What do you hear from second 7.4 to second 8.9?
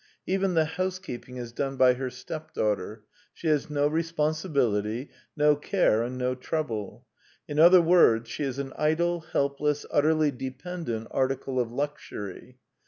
In other words, she is an